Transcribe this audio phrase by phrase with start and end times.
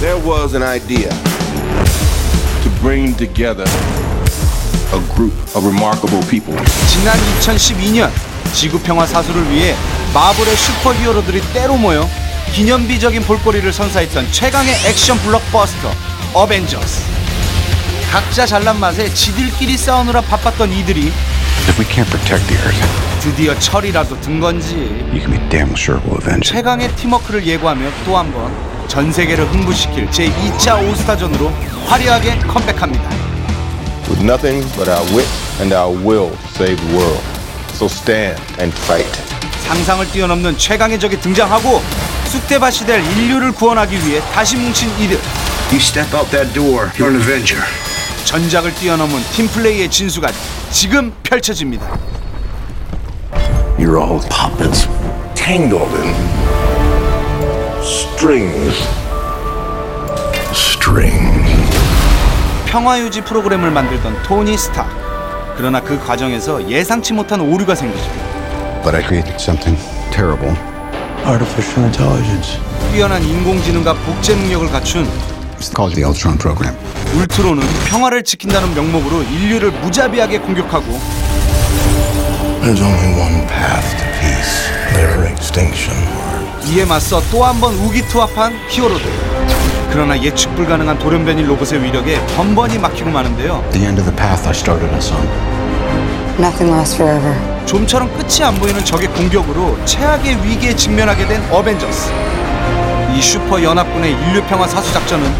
[0.00, 1.08] There was an idea
[2.62, 3.64] to bring together
[4.92, 6.54] a group of remarkable people.
[6.88, 8.10] 지난 2012년
[8.52, 9.74] 지구 평화 사수를 위해
[10.14, 12.08] 마블의 슈퍼히어로들이 때로 모여
[12.52, 15.90] 기념비적인 볼거리를 선사했던 최강의 액션 블록버스터
[16.34, 17.02] 어벤져스.
[18.10, 21.12] 각자 잘난 맛에 지들끼리 싸우느라 바빴던 이들이
[21.68, 24.76] If we can't protect the Earth, 드디어 철이라도 든 건지
[25.12, 26.52] you can be damn sure we'll avenge it.
[26.52, 28.52] 최강의 팀워크를 예고하며 또 한 번
[28.96, 31.50] 전 세계를 흥분시킬 제2차 올스타전으로
[31.84, 33.10] 화려하게 컴백합니다.
[34.08, 35.28] With nothing but our wit
[35.60, 37.22] and our will save the world.
[37.74, 39.06] So stand and fight.
[39.66, 41.82] 상상을 뛰어넘는 최강의 적이 등장하고
[42.28, 45.18] 쑥대밭이 될 인류를 구원하기 위해 다시 뭉친 이들
[45.70, 47.62] You step out that door, you're an Avenger.
[48.24, 50.30] 전작을 뛰어넘은 팀플레이의 진수가
[50.70, 51.86] 지금 펼쳐집니다.
[53.78, 54.88] You're all puppets,
[55.34, 56.55] tangled in
[57.86, 58.74] strings.
[60.50, 61.70] Strings.
[62.66, 64.86] 평화 유지 프로그램을 만들던 토니 스타.
[65.56, 68.04] 그러나 그 과정에서 예상치 못한 오류가 생기죠.
[68.82, 69.78] But I created something
[70.12, 70.52] terrible.
[71.24, 72.58] Artificial intelligence.
[72.92, 75.08] 뛰어난 인공지능과 복제 능력을 갖춘
[75.58, 76.76] It's called the Ultron program.
[77.14, 80.86] 울트론은 평화를 지킨다는 명목으로 인류를 무자비하게 공격하고
[82.62, 84.66] There's only one path to peace.
[84.92, 85.94] Their extinction.
[86.68, 89.04] 이에 맞서 또 한 번 우기투합한 히어로들.
[89.90, 93.64] 그러나 예측 불가능한 돌연변이 로봇의 위력에 번번이 막히고 마는데요.
[93.72, 95.26] The end of the path I started us on.
[96.38, 97.34] Nothing lasts forever.
[97.66, 102.10] 좀처럼 끝이 안 보이는 적의 공격으로 최악의 위기에 직면하게 된 어벤져스.
[103.16, 105.32] 이 슈퍼 연합군의 인류 평화 사수 작전은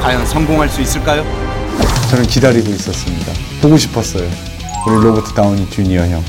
[0.00, 1.24] 과연 성공할 수 있을까요?
[2.10, 3.32] 저는 기다리고 있었습니다.
[3.60, 4.28] 보고 싶었어요.
[4.86, 6.22] 우리 로버트 다우니 주니어 형.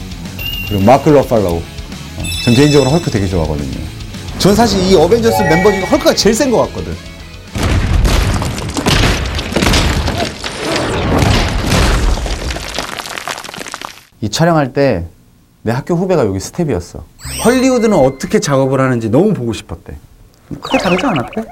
[0.67, 1.58] 그리고 마크 러팔로.
[1.58, 3.78] 어, 전 개인적으로 헐크 되게 좋아하거든요.
[4.45, 6.93] 전 사실 이 어벤져스 멤버 중에 헐크가 제일 센 것 같거든.
[14.21, 15.07] 이 촬영할 때
[15.66, 17.03] 내 학교 후배가 여기 스태프였어.
[17.44, 19.95] 헐리우드는 어떻게 작업을 하는지 너무 보고 싶었대.
[20.61, 21.44] 크게 다르지 않았대?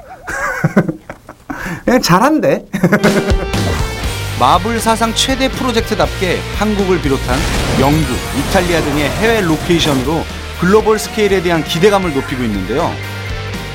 [1.83, 2.63] 그냥 잘한대.
[4.39, 7.39] 마블 사상 최대 프로젝트답게 한국을 비롯한
[7.79, 10.21] 영국, 이탈리아 등의 해외 로케이션으로
[10.63, 12.89] 글로벌 스케일에 대한 기대감을 높이고 있는데요.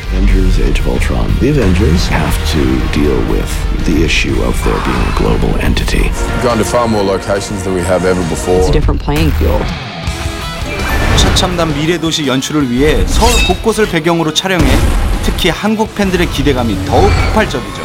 [0.09, 1.29] Avengers Age of Ultron.
[1.39, 2.65] The Avengers have to
[2.97, 3.45] deal with
[3.85, 6.09] the issue of there being a global entity.
[6.09, 8.57] We've gone to far more locations than we have ever before.
[8.57, 9.61] It's a different playing field.
[11.19, 14.65] 최첨단 미래 도시 연출을 위해 서울 곳곳을 배경으로 촬영해
[15.25, 17.83] 특히 한국 팬들의 기대감이 더욱 폭발적이죠.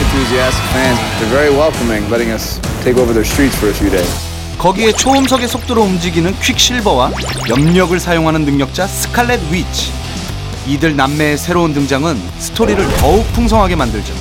[0.00, 0.98] enthusiastic fans.
[1.20, 4.35] They're very welcoming, letting us take over their streets for a few days.
[4.58, 7.10] 거기에 초음속의 속도로 움직이는 퀵실버와
[7.48, 9.92] 염력을 사용하는 능력자 스칼렛 위치.
[10.66, 14.12] 이들 남매의 새로운 등장은 스토리를 더욱 풍성하게 만들죠.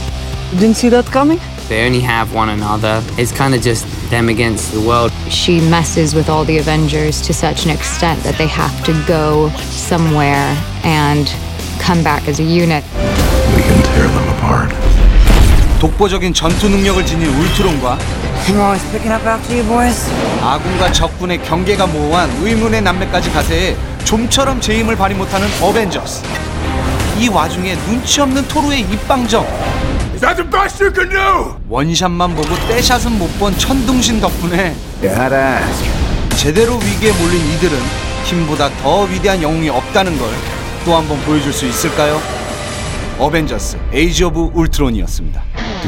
[0.59, 1.41] Didn't see that coming?
[1.67, 3.01] They only have one another.
[3.17, 5.11] It's kind of just them against the world.
[5.29, 9.49] she messes with all the Avengers to such an extent that they have to go
[9.71, 10.53] somewhere
[10.83, 11.25] and
[11.79, 12.83] come back as a unit.
[13.55, 14.84] We can tear them apart.
[15.89, 17.99] 독보적인 전투 능력을 지닌 울트론과.
[20.41, 26.23] 아군과 적군의 경계가 모호한 의문의 남매까지 가세해 좀처럼 제임을 발휘 못하는 어벤져스.
[27.19, 29.45] 이 와중에 눈치 없는 토르의 입방정.
[30.13, 31.55] Is that the best you can do?
[31.69, 34.75] 원샷만 보고 떼샷은 못 본 천둥신 덕분에.
[36.35, 37.77] 제대로 위기에 몰린 이들은
[38.23, 40.29] 힘보다 더 위대한 영웅이 없다는 걸
[40.83, 42.19] 또 한 번 보여줄 수 있을까요?
[43.19, 45.41] 어벤져스 에이지 오브 울트론이었습니다.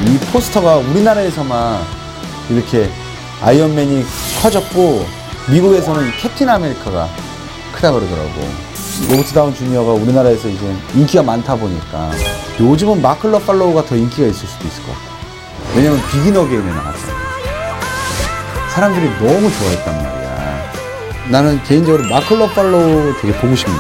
[0.06, 1.82] 이 포스터가 우리나라에서만
[2.50, 2.90] 이렇게
[3.42, 4.06] 아이언맨이
[4.42, 5.06] 커졌고
[5.50, 7.10] 미국에서는 캡틴 아메리카가
[7.74, 8.68] 크다 그러더라고.
[9.10, 12.12] 로버트 다우니 주니어가 우리나라에서 이제 인기가 많다 보니까
[12.60, 15.02] 요즘은 마크 러팔로가 더 인기가 있을 수도 있을 것 같아.
[15.76, 17.08] 왜냐면 비긴 어게인에 나왔어.
[18.74, 20.72] 사람들이 너무 좋아했단 말이야.
[21.30, 23.76] 나는 개인적으로 마크 러팔로 되게 보고 싶네.